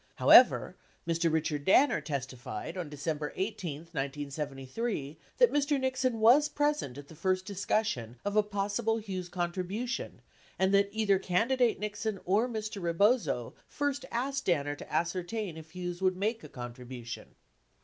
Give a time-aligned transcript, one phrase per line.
[0.17, 0.75] 49 However,
[1.07, 1.31] Mr.
[1.31, 5.79] Richard Danner testified on December 18, 1973, that Mr.
[5.79, 10.23] Nixon was present at the first discussion of a possible Hughes contribution
[10.57, 12.81] and that either candidate Nixon or Mr.
[12.81, 17.35] Rebozo first asked Danner to ascertain if Hughes would make a contribution.